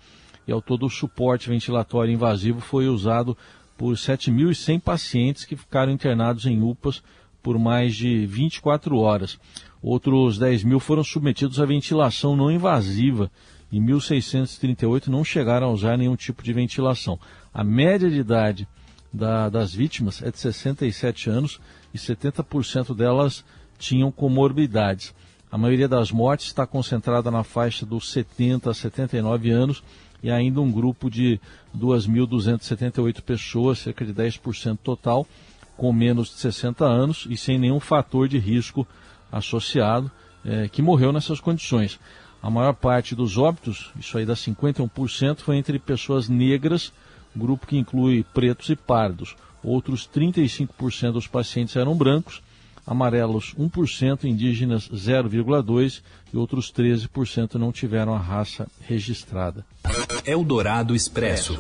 e 0.47 0.51
ao 0.51 0.61
todo 0.61 0.87
o 0.87 0.91
suporte 0.91 1.49
ventilatório 1.49 2.13
invasivo 2.13 2.61
foi 2.61 2.89
usado 2.89 3.37
por 3.77 3.95
7.100 3.95 4.81
pacientes 4.81 5.45
que 5.45 5.55
ficaram 5.55 5.93
internados 5.93 6.47
em 6.47 6.61
UPAs 6.61 7.03
por 7.43 7.59
mais 7.59 7.95
de 7.95 8.27
24 8.27 8.97
horas. 8.99 9.39
Outros 9.83 10.39
10 10.39 10.65
mil 10.65 10.81
foram 10.81 11.05
submetidos 11.05 11.61
à 11.61 11.65
ventilação 11.65 12.37
não 12.37 12.51
invasiva 12.51 13.31
e 13.71 13.79
1.638 13.79 15.09
não 15.09 15.23
chegaram 15.23 15.69
a 15.69 15.73
usar 15.73 15.97
nenhum 15.97 16.17
tipo 16.17 16.43
de 16.43 16.53
ventilação. 16.53 17.19
A 17.53 17.63
média 17.63 18.11
de 18.11 18.19
idade 18.19 18.69
da, 19.13 19.49
das 19.49 19.73
vítimas 19.73 20.23
é 20.23 20.31
de 20.31 20.39
67 20.39 21.31
anos 21.31 21.61
e 21.93 21.99
70% 21.99 22.95
delas 22.95 23.45
tinham 23.79 24.11
comorbidades. 24.11 25.15
A 25.51 25.57
maioria 25.57 25.89
das 25.89 26.11
mortes 26.11 26.49
está 26.49 26.67
concentrada 26.67 27.31
na 27.31 27.43
faixa 27.43 27.87
dos 27.87 28.11
70 28.11 28.71
a 28.71 28.75
79 28.75 29.51
anos 29.51 29.83
e 30.23 30.31
ainda 30.31 30.61
um 30.61 30.71
grupo 30.71 31.11
de 31.11 31.41
2.278 31.77 33.23
pessoas, 33.23 33.79
cerca 33.79 34.05
de 34.05 34.13
10% 34.13 34.79
total, 34.83 35.27
com 35.79 35.93
menos 35.93 36.29
de 36.29 36.35
60 36.41 36.85
anos 36.85 37.27
e 37.31 37.37
sem 37.37 37.57
nenhum 37.57 37.79
fator 37.79 38.29
de 38.29 38.37
risco 38.37 38.87
associado, 39.31 40.11
é, 40.45 40.69
que 40.69 40.83
morreu 40.83 41.13
nessas 41.13 41.41
condições. 41.41 41.99
A 42.43 42.51
maior 42.51 42.75
parte 42.75 43.15
dos 43.15 43.39
óbitos, 43.39 43.91
isso 43.99 44.19
aí 44.19 44.27
dá 44.27 44.35
51%, 44.35 45.39
foi 45.39 45.57
entre 45.57 45.79
pessoas 45.79 46.29
negras, 46.29 46.93
grupo 47.35 47.67
que 47.67 47.79
inclui 47.79 48.25
pretos 48.35 48.69
e 48.69 48.77
pardos. 48.77 49.37
Outros 49.63 50.09
35% 50.13 51.13
dos 51.13 51.29
pacientes 51.29 51.77
eram 51.77 51.97
brancos, 51.97 52.43
amarelos 52.85 53.55
1%, 53.55 54.25
indígenas 54.25 54.89
0,2% 54.89 56.03
e 56.33 56.37
outros 56.37 56.73
13% 56.73 57.55
não 57.55 57.71
tiveram 57.71 58.15
a 58.15 58.19
raça 58.19 58.67
registrada. 58.81 59.65
Eldorado 60.25 60.95
Expresso. 60.95 61.59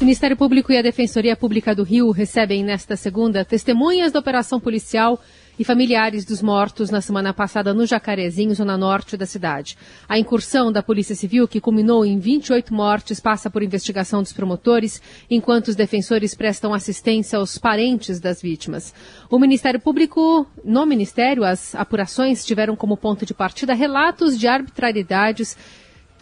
O 0.00 0.04
Ministério 0.04 0.36
Público 0.36 0.72
e 0.72 0.76
a 0.76 0.82
Defensoria 0.82 1.36
Pública 1.36 1.72
do 1.72 1.84
Rio 1.84 2.10
recebem 2.10 2.64
nesta 2.64 2.96
segunda 2.96 3.44
testemunhas 3.44 4.10
da 4.10 4.18
operação 4.18 4.58
policial 4.58 5.20
e 5.56 5.64
familiares 5.64 6.24
dos 6.24 6.42
mortos 6.42 6.90
na 6.90 7.00
semana 7.00 7.32
passada 7.32 7.72
no 7.72 7.86
Jacarezinho, 7.86 8.52
zona 8.54 8.76
norte 8.76 9.16
da 9.16 9.24
cidade. 9.24 9.78
A 10.08 10.18
incursão 10.18 10.72
da 10.72 10.82
Polícia 10.82 11.14
Civil, 11.14 11.46
que 11.46 11.60
culminou 11.60 12.04
em 12.04 12.18
28 12.18 12.74
mortes, 12.74 13.20
passa 13.20 13.48
por 13.48 13.62
investigação 13.62 14.20
dos 14.20 14.32
promotores, 14.32 15.00
enquanto 15.30 15.68
os 15.68 15.76
defensores 15.76 16.34
prestam 16.34 16.74
assistência 16.74 17.38
aos 17.38 17.56
parentes 17.56 18.18
das 18.18 18.42
vítimas. 18.42 18.92
O 19.30 19.38
Ministério 19.38 19.78
Público, 19.78 20.44
no 20.64 20.84
Ministério, 20.84 21.44
as 21.44 21.72
apurações 21.76 22.44
tiveram 22.44 22.74
como 22.74 22.96
ponto 22.96 23.24
de 23.24 23.32
partida 23.32 23.74
relatos 23.74 24.36
de 24.36 24.48
arbitrariedades 24.48 25.56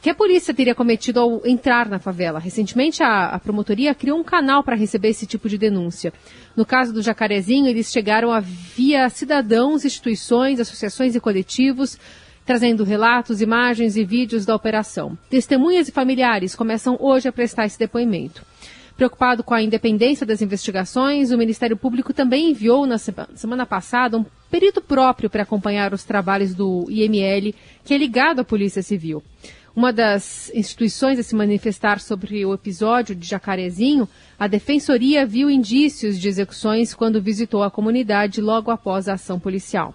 que 0.03 0.11
a 0.11 0.15
polícia 0.15 0.53
teria 0.53 0.75
cometido 0.75 1.21
ao 1.21 1.47
entrar 1.47 1.89
na 1.89 2.01
favela. 2.01 2.41
Recentemente, 2.41 3.05
a, 3.05 3.27
a 3.27 3.39
promotoria 3.39 3.95
criou 3.95 4.19
um 4.19 4.25
canal 4.25 4.65
para 4.65 4.75
receber 4.75 5.11
esse 5.11 5.27
tipo 5.27 5.49
de 5.49 5.57
denúncia. 5.57 6.13
No 6.57 6.67
caso 6.67 6.93
do 6.93 7.01
Jacarezinho, 7.01 7.69
eles 7.69 7.93
chegaram 7.93 8.33
a 8.33 8.41
via 8.41 9.09
cidadãos, 9.09 9.85
instituições, 9.85 10.59
associações 10.59 11.15
e 11.15 11.21
coletivos, 11.21 11.97
trazendo 12.45 12.83
relatos, 12.83 13.41
imagens 13.41 13.97
e 13.97 14.05
vídeos 14.05 14.45
da 14.45 14.57
operação. 14.57 15.17
Testemunhas 15.31 15.87
e 15.87 15.93
familiares 15.93 16.57
começam 16.57 16.97
hoje 16.99 17.29
a 17.29 17.33
prestar 17.33 17.67
esse 17.67 17.79
depoimento. 17.79 18.45
Preocupado 18.97 19.45
com 19.45 19.55
a 19.55 19.63
independência 19.63 20.27
das 20.27 20.43
investigações, 20.43 21.31
o 21.31 21.39
Ministério 21.39 21.77
Público 21.77 22.13
também 22.13 22.51
enviou 22.51 22.87
na 22.87 22.99
semana 22.99 23.65
passada 23.65 24.19
um 24.19 24.25
perito 24.51 24.83
próprio 24.83 25.31
para 25.31 25.45
acompanhar 25.45 25.95
os 25.95 26.03
trabalhos 26.03 26.55
do 26.55 26.87
IML, 26.91 27.55
que 27.85 27.95
é 27.95 27.99
ligado 27.99 28.41
à 28.41 28.45
Polícia 28.45 28.83
Civil. 28.83 29.23
Uma 29.75 29.91
das 29.91 30.51
instituições 30.55 31.19
a 31.19 31.23
se 31.23 31.35
manifestar 31.35 31.99
sobre 31.99 32.45
o 32.45 32.53
episódio 32.53 33.15
de 33.15 33.27
Jacarezinho, 33.27 34.07
a 34.39 34.47
Defensoria 34.47 35.25
viu 35.25 35.49
indícios 35.49 36.21
de 36.21 36.29
execuções 36.29 36.93
quando 36.93 37.23
visitou 37.23 37.63
a 37.63 37.71
comunidade 37.71 38.43
logo 38.43 38.71
após 38.71 39.09
a 39.09 39.15
ação 39.15 39.41
policial. 39.41 39.95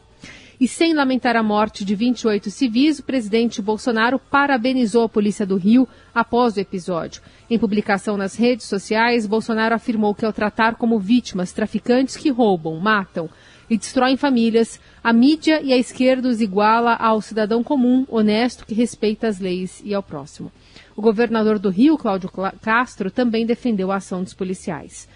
E 0.59 0.67
sem 0.67 0.95
lamentar 0.95 1.35
a 1.35 1.43
morte 1.43 1.85
de 1.85 1.93
28 1.93 2.49
civis, 2.49 2.97
o 2.97 3.03
presidente 3.03 3.61
Bolsonaro 3.61 4.17
parabenizou 4.17 5.03
a 5.03 5.09
Polícia 5.09 5.45
do 5.45 5.55
Rio 5.55 5.87
após 6.13 6.57
o 6.57 6.59
episódio. 6.59 7.21
Em 7.47 7.59
publicação 7.59 8.17
nas 8.17 8.35
redes 8.35 8.65
sociais, 8.65 9.27
Bolsonaro 9.27 9.75
afirmou 9.75 10.15
que 10.15 10.25
ao 10.25 10.33
tratar 10.33 10.73
como 10.73 10.97
vítimas 10.97 11.51
traficantes 11.51 12.17
que 12.17 12.31
roubam, 12.31 12.79
matam, 12.79 13.29
e 13.69 13.77
destroem 13.77 14.17
famílias, 14.17 14.79
a 15.03 15.11
mídia 15.11 15.61
e 15.61 15.73
a 15.73 15.77
esquerda 15.77 16.27
os 16.27 16.41
iguala 16.41 16.95
ao 16.95 17.21
cidadão 17.21 17.63
comum, 17.63 18.05
honesto, 18.09 18.65
que 18.65 18.73
respeita 18.73 19.27
as 19.27 19.39
leis 19.39 19.81
e 19.83 19.93
ao 19.93 20.03
próximo. 20.03 20.51
O 20.95 21.01
governador 21.01 21.59
do 21.59 21.69
Rio, 21.69 21.97
Cláudio 21.97 22.31
Castro, 22.61 23.11
também 23.11 23.45
defendeu 23.45 23.91
a 23.91 23.97
ação 23.97 24.23
dos 24.23 24.33
policiais. 24.33 25.07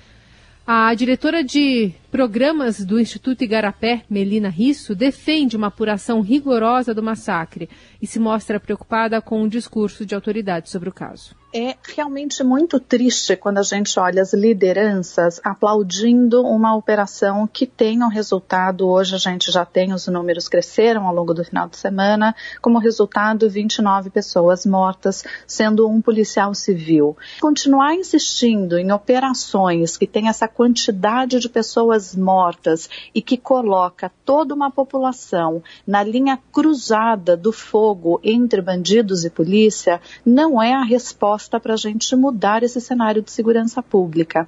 A 0.65 0.93
diretora 0.93 1.43
de 1.43 1.91
programas 2.11 2.85
do 2.85 2.99
Instituto 2.99 3.43
Igarapé, 3.43 4.03
Melina 4.09 4.49
Risso, 4.49 4.93
defende 4.93 5.57
uma 5.57 5.67
apuração 5.67 6.21
rigorosa 6.21 6.93
do 6.93 7.01
massacre 7.01 7.67
e 8.01 8.05
se 8.05 8.19
mostra 8.19 8.59
preocupada 8.59 9.19
com 9.21 9.41
o 9.41 9.49
discurso 9.49 10.05
de 10.05 10.13
autoridades 10.13 10.71
sobre 10.71 10.89
o 10.89 10.93
caso 10.93 11.40
é 11.53 11.75
realmente 11.95 12.43
muito 12.43 12.79
triste 12.79 13.35
quando 13.35 13.57
a 13.57 13.63
gente 13.63 13.99
olha 13.99 14.21
as 14.21 14.33
lideranças 14.33 15.41
aplaudindo 15.43 16.41
uma 16.43 16.75
operação 16.75 17.45
que 17.45 17.65
tem 17.65 18.01
um 18.01 18.07
resultado. 18.07 18.87
Hoje 18.87 19.15
a 19.15 19.17
gente 19.17 19.51
já 19.51 19.65
tem 19.65 19.93
os 19.93 20.07
números 20.07 20.47
cresceram 20.47 21.05
ao 21.05 21.13
longo 21.13 21.33
do 21.33 21.43
final 21.43 21.67
de 21.67 21.75
semana, 21.75 22.33
como 22.61 22.79
resultado 22.79 23.49
29 23.49 24.09
pessoas 24.09 24.65
mortas, 24.65 25.25
sendo 25.45 25.89
um 25.89 26.01
policial 26.01 26.53
civil. 26.53 27.17
Continuar 27.41 27.95
insistindo 27.95 28.77
em 28.77 28.91
operações 28.91 29.97
que 29.97 30.07
tem 30.07 30.29
essa 30.29 30.47
quantidade 30.47 31.39
de 31.39 31.49
pessoas 31.49 32.15
mortas 32.15 32.89
e 33.13 33.21
que 33.21 33.35
coloca 33.37 34.11
toda 34.23 34.55
uma 34.55 34.71
população 34.71 35.61
na 35.85 36.01
linha 36.01 36.39
cruzada 36.51 37.35
do 37.35 37.51
fogo 37.51 38.21
entre 38.23 38.61
bandidos 38.61 39.25
e 39.25 39.29
polícia 39.29 39.99
não 40.25 40.61
é 40.61 40.73
a 40.73 40.83
resposta 40.83 41.40
proposta 41.41 41.59
para 41.59 41.73
a 41.73 41.77
gente 41.77 42.15
mudar 42.15 42.63
esse 42.63 42.79
cenário 42.79 43.21
de 43.21 43.31
segurança 43.31 43.81
pública. 43.81 44.47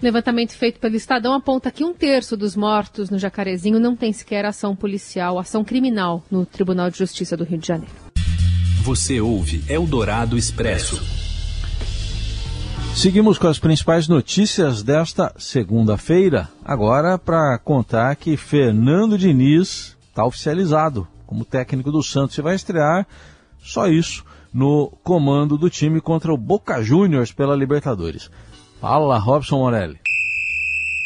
Levantamento 0.00 0.52
feito 0.52 0.78
pelo 0.78 0.94
Estadão 0.94 1.32
aponta 1.32 1.70
que 1.70 1.84
um 1.84 1.92
terço 1.92 2.36
dos 2.36 2.54
mortos 2.54 3.08
no 3.08 3.18
Jacarezinho 3.18 3.80
não 3.80 3.96
tem 3.96 4.12
sequer 4.12 4.44
ação 4.44 4.76
policial, 4.76 5.38
ação 5.38 5.64
criminal 5.64 6.22
no 6.30 6.44
Tribunal 6.44 6.90
de 6.90 6.98
Justiça 6.98 7.36
do 7.36 7.44
Rio 7.44 7.58
de 7.58 7.66
Janeiro. 7.66 7.94
Você 8.82 9.20
ouve 9.20 9.64
Eldorado 9.68 10.36
Expresso. 10.36 11.02
Seguimos 12.94 13.36
com 13.38 13.48
as 13.48 13.58
principais 13.58 14.06
notícias 14.06 14.82
desta 14.82 15.34
segunda-feira. 15.38 16.48
Agora 16.64 17.18
para 17.18 17.58
contar 17.58 18.14
que 18.16 18.36
Fernando 18.36 19.18
Diniz 19.18 19.96
está 20.08 20.24
oficializado 20.24 21.06
como 21.26 21.44
técnico 21.44 21.90
do 21.90 22.02
Santos 22.02 22.38
e 22.38 22.42
vai 22.42 22.54
estrear 22.54 23.06
só 23.58 23.88
isso 23.88 24.24
no 24.56 24.90
comando 25.04 25.58
do 25.58 25.68
time 25.68 26.00
contra 26.00 26.32
o 26.32 26.36
Boca 26.38 26.82
Juniors 26.82 27.30
pela 27.30 27.54
Libertadores. 27.54 28.30
Fala, 28.80 29.18
Robson 29.18 29.58
Morelli. 29.58 29.98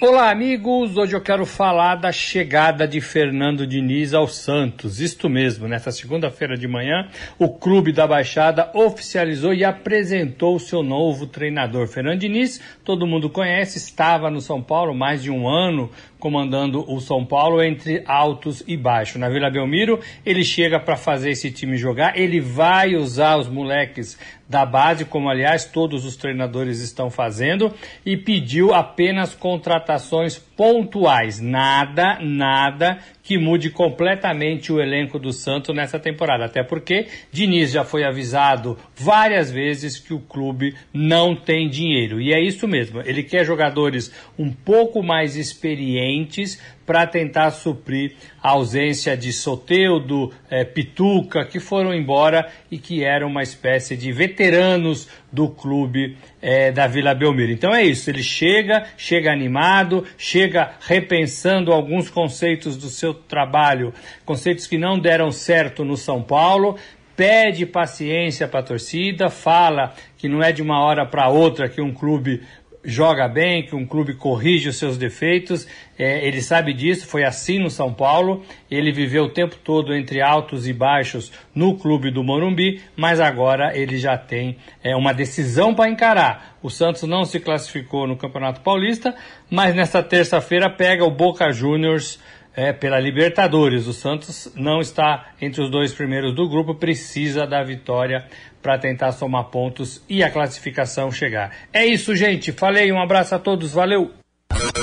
Olá, 0.03 0.31
amigos. 0.31 0.97
Hoje 0.97 1.15
eu 1.15 1.21
quero 1.21 1.45
falar 1.45 1.97
da 1.97 2.11
chegada 2.11 2.89
de 2.89 3.03
Fernando 3.03 3.67
Diniz 3.67 4.15
ao 4.15 4.27
Santos. 4.27 4.99
Isto 4.99 5.29
mesmo, 5.29 5.69
nesta 5.69 5.93
segunda-feira 5.93 6.57
de 6.57 6.67
manhã, 6.67 7.07
o 7.39 7.51
Clube 7.51 7.93
da 7.93 8.07
Baixada 8.07 8.71
oficializou 8.73 9.53
e 9.53 9.63
apresentou 9.63 10.57
o 10.57 10.59
seu 10.59 10.83
novo 10.83 11.27
treinador. 11.27 11.87
Fernando 11.87 12.21
Diniz, 12.21 12.63
todo 12.83 13.07
mundo 13.07 13.29
conhece, 13.29 13.77
estava 13.77 14.31
no 14.31 14.41
São 14.41 14.63
Paulo 14.63 14.95
mais 14.95 15.23
de 15.23 15.31
um 15.31 15.47
ano 15.47 15.91
comandando 16.19 16.83
o 16.91 16.99
São 16.99 17.25
Paulo 17.25 17.63
entre 17.63 18.03
altos 18.07 18.63
e 18.67 18.79
baixos. 18.79 19.21
Na 19.21 19.29
Vila 19.29 19.51
Belmiro, 19.51 20.01
ele 20.25 20.45
chega 20.45 20.81
para 20.81 20.97
fazer 20.97 21.31
esse 21.31 21.51
time 21.51 21.77
jogar, 21.77 22.17
ele 22.17 22.41
vai 22.41 22.95
usar 22.95 23.37
os 23.37 23.49
moleques 23.49 24.19
da 24.51 24.67
base, 24.67 25.05
como 25.05 25.31
aliás 25.31 25.65
todos 25.65 26.05
os 26.05 26.17
treinadores 26.17 26.81
estão 26.81 27.09
fazendo, 27.09 27.73
e 28.05 28.17
pediu 28.17 28.75
apenas 28.75 29.33
contratações 29.33 30.37
pontuais, 30.37 31.39
nada, 31.39 32.19
nada 32.21 32.99
que 33.23 33.39
mude 33.39 33.71
completamente 33.71 34.73
o 34.73 34.81
elenco 34.81 35.19
do 35.19 35.33
Santos 35.33 35.75
nessa 35.75 35.99
temporada, 35.99 36.45
até 36.45 36.63
porque 36.63 37.07
Diniz 37.31 37.71
já 37.71 37.85
foi 37.85 38.05
avisado 38.05 38.77
várias 38.95 39.51
vezes 39.51 39.99
que 39.99 40.15
o 40.15 40.21
clube 40.21 40.75
não 40.93 41.35
tem 41.35 41.69
dinheiro. 41.69 42.21
E 42.21 42.33
é 42.33 42.41
isso 42.41 42.67
mesmo, 42.67 43.01
ele 43.05 43.23
quer 43.23 43.45
jogadores 43.45 44.13
um 44.39 44.51
pouco 44.51 45.03
mais 45.03 45.37
experientes 45.37 46.61
para 46.91 47.07
tentar 47.07 47.53
suprir 47.53 48.17
a 48.43 48.51
ausência 48.51 49.17
de 49.17 49.33
Soteudo, 49.33 50.33
é, 50.51 50.65
Pituca, 50.65 51.45
que 51.45 51.61
foram 51.61 51.95
embora 51.95 52.51
e 52.69 52.79
que 52.79 53.05
eram 53.05 53.29
uma 53.29 53.45
espécie 53.45 53.97
de 53.97 54.11
veteranos 54.11 55.09
do 55.33 55.49
clube 55.49 56.17
é, 56.41 56.73
da 56.73 56.87
Vila 56.87 57.15
Belmiro. 57.15 57.53
Então 57.53 57.75
é 57.75 57.83
isso, 57.83 58.11
ele 58.11 58.23
chega, 58.23 58.85
chega 58.97 59.33
animado, 59.33 60.05
chega 60.19 60.73
repensando 60.81 61.73
alguns 61.73 62.11
conceitos 62.11 62.77
do 62.77 62.89
seu 62.89 63.15
trabalho, 63.15 63.93
conceitos 64.25 64.67
que 64.67 64.79
não 64.79 64.99
deram 64.99 65.31
certo 65.31 65.85
no 65.85 65.97
São 65.97 66.23
Paulo, 66.23 66.77
pede 67.17 67.67
paciência 67.67 68.49
para 68.49 68.61
a 68.61 68.63
torcida, 68.63 69.29
fala 69.29 69.93
que 70.17 70.29
não 70.29 70.43
é 70.43 70.53
de 70.53 70.63
uma 70.63 70.83
hora 70.83 71.05
para 71.05 71.29
outra 71.29 71.69
que 71.69 71.81
um 71.81 71.93
clube 71.93 72.43
joga 72.85 73.29
bem, 73.29 73.65
que 73.65 73.77
um 73.77 73.87
clube 73.87 74.15
corrige 74.15 74.69
os 74.69 74.79
seus 74.79 74.97
defeitos. 74.97 75.67
É, 75.99 76.27
ele 76.27 76.41
sabe 76.41 76.73
disso, 76.73 77.07
foi 77.07 77.25
assim 77.25 77.59
no 77.59 77.71
São 77.71 77.93
Paulo. 77.93 78.43
Ele 78.71 78.91
viveu 78.91 79.25
o 79.25 79.29
tempo 79.29 79.57
todo 79.63 79.95
entre 79.95 80.21
altos 80.21 80.67
e 80.67 80.73
baixos 80.73 81.31
no 81.55 81.77
clube 81.77 82.11
do 82.11 82.25
Morumbi, 82.25 82.81
mas 82.97 83.21
agora 83.21 83.77
ele 83.77 83.99
já 83.99 84.17
tem 84.17 84.57
é, 84.83 84.97
uma 84.97 85.13
decisão 85.13 85.75
para 85.75 85.91
encarar. 85.91 86.59
O 86.63 86.71
Santos 86.71 87.03
não 87.03 87.25
se 87.25 87.39
classificou 87.41 88.07
no 88.07 88.17
Campeonato 88.17 88.61
Paulista, 88.61 89.15
mas 89.51 89.75
nesta 89.75 90.03
terça-feira 90.03 90.71
pega 90.71 91.05
o 91.05 91.11
Boca 91.11 91.51
Juniors 91.53 92.19
é, 92.55 92.73
pela 92.73 92.99
Libertadores. 92.99 93.87
O 93.87 93.93
Santos 93.93 94.53
não 94.55 94.81
está 94.81 95.33
entre 95.41 95.63
os 95.63 95.71
dois 95.71 95.93
primeiros 95.93 96.35
do 96.35 96.49
grupo, 96.49 96.75
precisa 96.75 97.47
da 97.47 97.63
vitória 97.63 98.27
para 98.63 98.79
tentar 98.79 99.13
somar 99.13 99.45
pontos 99.45 100.03
e 100.09 100.23
a 100.23 100.31
classificação 100.31 101.11
chegar. 101.11 101.55
É 101.73 101.87
isso, 101.87 102.15
gente. 102.15 102.53
Falei, 102.53 102.93
um 102.93 103.01
abraço 103.01 103.35
a 103.35 103.39
todos, 103.39 103.73
valeu! 103.73 104.11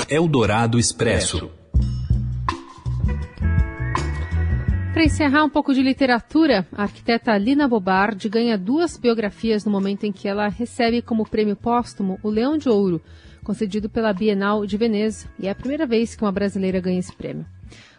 Eldorado 0.08 0.78
Expresso. 0.78 1.50
Para 4.92 5.04
encerrar 5.04 5.44
um 5.44 5.50
pouco 5.50 5.72
de 5.72 5.80
literatura, 5.80 6.66
a 6.72 6.82
arquiteta 6.82 7.36
Lina 7.38 7.68
Bobardi 7.68 8.28
ganha 8.28 8.58
duas 8.58 8.96
biografias 8.96 9.64
no 9.64 9.70
momento 9.70 10.04
em 10.04 10.10
que 10.10 10.26
ela 10.26 10.48
recebe 10.48 11.00
como 11.00 11.28
prêmio 11.28 11.54
póstumo 11.54 12.18
o 12.20 12.28
Leão 12.28 12.58
de 12.58 12.68
Ouro, 12.68 13.00
concedido 13.44 13.88
pela 13.88 14.12
Bienal 14.12 14.66
de 14.66 14.76
Veneza, 14.76 15.28
e 15.38 15.46
é 15.46 15.50
a 15.50 15.54
primeira 15.54 15.86
vez 15.86 16.16
que 16.16 16.24
uma 16.24 16.32
brasileira 16.32 16.80
ganha 16.80 16.98
esse 16.98 17.14
prêmio. 17.14 17.46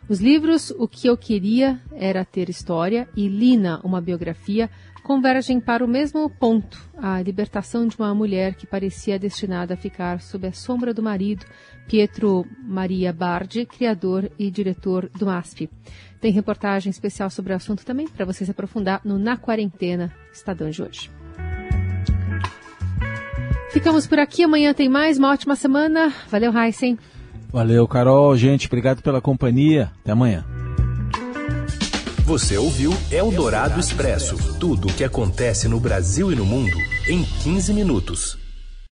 Os 0.09 0.19
livros 0.19 0.71
O 0.71 0.87
que 0.87 1.07
eu 1.07 1.15
queria 1.15 1.79
era 1.91 2.25
ter 2.25 2.49
história 2.49 3.07
e 3.15 3.27
Lina, 3.27 3.79
uma 3.83 4.01
biografia, 4.01 4.67
convergem 5.03 5.59
para 5.59 5.85
o 5.85 5.87
mesmo 5.87 6.27
ponto, 6.27 6.81
a 6.97 7.21
libertação 7.21 7.87
de 7.87 7.95
uma 7.95 8.13
mulher 8.15 8.55
que 8.55 8.65
parecia 8.65 9.19
destinada 9.19 9.75
a 9.75 9.77
ficar 9.77 10.19
sob 10.19 10.47
a 10.47 10.51
sombra 10.51 10.95
do 10.95 11.03
marido, 11.03 11.45
Pietro 11.87 12.43
Maria 12.63 13.13
Bardi, 13.13 13.67
criador 13.67 14.31
e 14.39 14.49
diretor 14.49 15.07
do 15.15 15.27
MASP. 15.27 15.69
Tem 16.19 16.31
reportagem 16.31 16.89
especial 16.89 17.29
sobre 17.29 17.53
o 17.53 17.55
assunto 17.55 17.85
também 17.85 18.07
para 18.07 18.25
você 18.25 18.43
se 18.43 18.49
aprofundar 18.49 19.01
no 19.05 19.19
Na 19.19 19.37
Quarentena, 19.37 20.11
Estadão 20.33 20.71
de 20.71 20.81
hoje. 20.81 21.11
Ficamos 23.69 24.07
por 24.07 24.17
aqui, 24.17 24.43
amanhã 24.43 24.73
tem 24.73 24.89
mais, 24.89 25.19
uma 25.19 25.29
ótima 25.29 25.55
semana. 25.55 26.11
Valeu, 26.29 26.51
Heisen. 26.51 26.97
Valeu, 27.51 27.87
Carol. 27.87 28.35
Gente, 28.37 28.67
obrigado 28.67 29.01
pela 29.01 29.21
companhia. 29.21 29.91
Até 30.01 30.11
amanhã. 30.11 30.45
Você 32.25 32.57
ouviu 32.57 32.93
Eldorado 33.11 33.79
Expresso 33.79 34.37
tudo 34.59 34.87
o 34.87 34.93
que 34.93 35.03
acontece 35.03 35.67
no 35.67 35.79
Brasil 35.79 36.31
e 36.31 36.35
no 36.35 36.45
mundo 36.45 36.77
em 37.07 37.23
15 37.23 37.73
minutos. 37.73 38.38